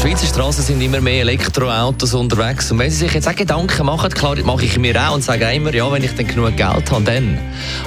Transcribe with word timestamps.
Schweizer 0.00 0.28
Straßen 0.28 0.64
sind 0.64 0.80
immer 0.80 1.02
mehr 1.02 1.20
Elektroautos 1.20 2.14
unterwegs. 2.14 2.72
Und 2.72 2.78
wenn 2.78 2.90
Sie 2.90 2.96
sich 2.96 3.12
jetzt 3.12 3.28
auch 3.28 3.34
Gedanken 3.34 3.84
machen, 3.84 4.10
klar, 4.10 4.34
mache 4.44 4.64
ich 4.64 4.78
mir 4.78 4.96
auch 4.96 5.14
und 5.14 5.22
sage 5.22 5.52
immer, 5.52 5.74
ja, 5.74 5.92
wenn 5.92 6.02
ich 6.02 6.14
dann 6.14 6.26
genug 6.26 6.56
Geld 6.56 6.90
habe, 6.90 7.04
dann. 7.04 7.38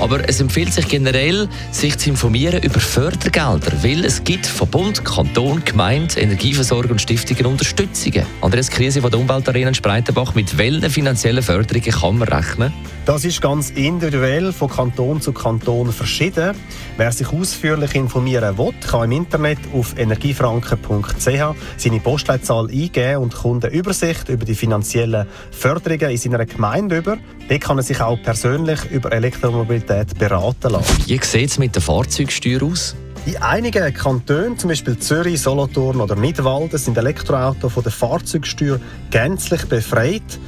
Aber 0.00 0.26
es 0.26 0.40
empfiehlt 0.40 0.72
sich 0.72 0.88
generell, 0.88 1.50
sich 1.70 1.98
zu 1.98 2.08
informieren 2.08 2.62
über 2.62 2.80
Fördergelder, 2.80 3.72
weil 3.82 4.06
es 4.06 4.24
gibt 4.24 4.46
von 4.46 4.68
Bund, 4.68 5.04
Kanton, 5.04 5.62
Gemeinde, 5.66 6.18
Energieversorger 6.18 6.92
und 6.92 7.02
Stiftungen 7.02 7.44
Unterstützungen. 7.44 8.24
Andreas 8.40 8.70
Krise 8.70 9.02
von 9.02 9.10
der 9.10 9.20
Umweltarena 9.20 9.68
in 9.68 9.74
Spreitenbach, 9.74 10.34
mit 10.34 10.56
welchen 10.56 10.88
finanziellen 10.88 11.42
Förderungen 11.42 11.92
kann 11.92 12.16
man 12.16 12.28
rechnen? 12.28 12.72
Das 13.08 13.24
ist 13.24 13.40
ganz 13.40 13.70
individuell 13.70 14.52
von 14.52 14.68
Kanton 14.68 15.22
zu 15.22 15.32
Kanton 15.32 15.90
verschieden. 15.92 16.54
Wer 16.98 17.10
sich 17.10 17.32
ausführlich 17.32 17.94
informieren 17.94 18.58
will, 18.58 18.74
kann 18.86 19.04
im 19.04 19.12
Internet 19.12 19.56
auf 19.72 19.96
energiefranken.ch 19.96 21.54
seine 21.78 22.00
Postleitzahl 22.00 22.68
eingeben 22.68 23.22
und 23.22 23.34
kommt 23.34 23.64
eine 23.64 23.72
Übersicht 23.72 24.28
über 24.28 24.44
die 24.44 24.54
finanziellen 24.54 25.26
Förderungen 25.50 26.10
in 26.10 26.18
seiner 26.18 26.44
Gemeinde 26.44 26.98
über. 26.98 27.16
Dort 27.48 27.60
kann 27.62 27.78
er 27.78 27.82
sich 27.82 27.98
auch 27.98 28.22
persönlich 28.22 28.84
über 28.90 29.10
Elektromobilität 29.10 30.18
beraten 30.18 30.72
lassen. 30.72 30.98
Wie 31.06 31.18
sieht 31.22 31.48
es 31.48 31.58
mit 31.58 31.76
der 31.76 31.80
Fahrzeugsteuer 31.80 32.62
aus? 32.62 32.94
In 33.24 33.38
einigen 33.38 33.92
Kantonen, 33.94 34.58
zum 34.58 34.68
Beispiel 34.68 34.98
Zürich, 34.98 35.40
Solothurn 35.40 36.02
oder 36.02 36.14
Nidwalden, 36.14 36.78
sind 36.78 36.98
Elektroautos 36.98 37.72
von 37.72 37.82
der 37.82 37.92
Fahrzeugsteuer 37.92 38.78
gänzlich 39.10 39.64
befreit. 39.64 40.38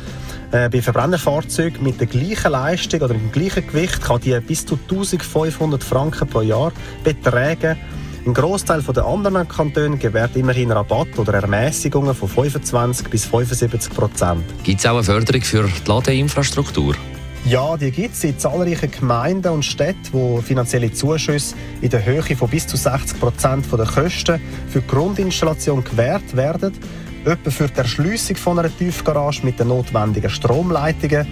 Äh, 0.53 0.69
bei 0.69 0.83
Verbrennerfahrzeugen 0.83 1.84
mit 1.84 2.01
der 2.01 2.09
gleichen 2.09 2.51
Leistung 2.51 3.01
oder 3.03 3.15
dem 3.15 3.31
gleichen 3.31 3.65
Gewicht 3.69 4.03
kann 4.03 4.20
die 4.20 4.39
bis 4.41 4.67
zu 4.67 4.75
1500 4.75 5.84
Franken 5.84 6.27
pro 6.27 6.41
Jahr 6.41 6.73
betragen. 7.05 7.77
Ein 8.27 8.34
Großteil 8.34 8.83
der 8.83 9.05
anderen 9.05 9.47
Kantone 9.47 9.97
gewährt 9.97 10.34
immerhin 10.34 10.73
Rabatt 10.73 11.17
oder 11.19 11.34
Ermäßigungen 11.34 12.17
von 12.17 12.28
25 12.28 13.09
bis 13.09 13.27
75 13.27 13.95
Prozent. 13.95 14.43
Gibt 14.65 14.81
es 14.81 14.87
auch 14.87 14.95
eine 14.95 15.05
Förderung 15.05 15.43
für 15.43 15.62
die 15.62 15.89
Ladeinfrastruktur? 15.89 16.97
Ja, 17.45 17.77
die 17.77 17.93
gibt 17.93 18.17
es 18.17 18.25
in 18.25 18.39
zahlreichen 18.39 18.91
Gemeinden 18.91 19.53
und 19.53 19.65
Städten, 19.65 20.09
wo 20.12 20.43
finanzielle 20.43 20.93
Zuschüsse 20.93 21.55
in 21.81 21.91
der 21.91 22.05
Höhe 22.05 22.23
von 22.37 22.51
bis 22.51 22.67
zu 22.67 22.77
60 22.77 23.21
Prozent 23.21 23.67
der 23.73 23.87
Kosten 23.87 24.41
für 24.69 24.81
die 24.81 24.87
Grundinstallation 24.89 25.84
gewährt 25.84 26.37
werden 26.37 26.73
etwa 27.25 27.51
für 27.51 27.69
die 27.69 27.79
Erschliessung 27.79 28.37
von 28.37 28.59
einer 28.59 28.77
Tiefgarage 28.77 29.45
mit 29.45 29.59
den 29.59 29.69
notwendigen 29.69 30.31
Stromleitungen, 30.31 31.27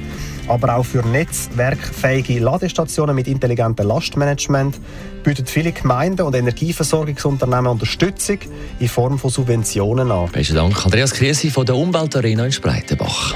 aber 0.48 0.76
auch 0.76 0.84
für 0.84 1.06
netzwerkfähige 1.06 2.40
Ladestationen 2.40 3.14
mit 3.14 3.28
intelligentem 3.28 3.86
Lastmanagement 3.86 4.80
bieten 5.22 5.46
viele 5.46 5.72
Gemeinden 5.72 6.22
und 6.22 6.34
Energieversorgungsunternehmen 6.34 7.66
Unterstützung 7.66 8.38
in 8.78 8.88
Form 8.88 9.18
von 9.18 9.30
Subventionen 9.30 10.10
an. 10.10 10.30
Besten 10.30 10.56
Dank, 10.56 10.84
Andreas 10.84 11.12
Krise 11.12 11.50
von 11.50 11.66
der 11.66 11.76
Umweltarena 11.76 12.46
in 12.46 12.52
Spreitenbach. 12.52 13.34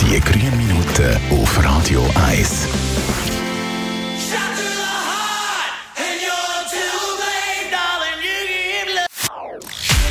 Die 0.00 0.18
grünen 0.20 0.56
Minuten 0.56 1.16
auf 1.30 1.64
Radio 1.64 2.04
1. 2.28 2.68